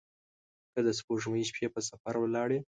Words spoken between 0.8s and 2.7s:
د سپوږمۍ شپې په سفر ولاړي